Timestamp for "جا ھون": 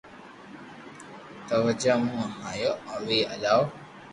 1.81-2.27